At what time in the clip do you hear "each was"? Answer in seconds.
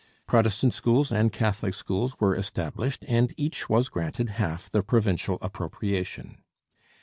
3.37-3.87